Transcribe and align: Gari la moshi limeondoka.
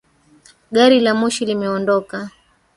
Gari 0.75 0.97
la 1.03 1.13
moshi 1.19 1.45
limeondoka. 1.49 2.17